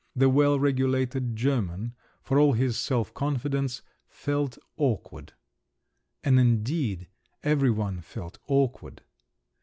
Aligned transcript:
The 0.15 0.29
well 0.29 0.59
regulated 0.59 1.35
German, 1.35 1.93
for 2.23 2.39
all 2.39 2.53
his 2.53 2.75
self 2.75 3.13
confidence, 3.13 3.83
felt 4.09 4.57
awkward. 4.75 5.33
And 6.23 6.39
indeed 6.39 7.07
every 7.43 7.69
one 7.69 8.01
felt 8.01 8.39
awkward. 8.47 9.03